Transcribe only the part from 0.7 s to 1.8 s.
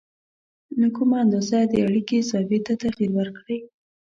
نو کمه اندازه د